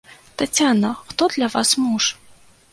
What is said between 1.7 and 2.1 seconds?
муж?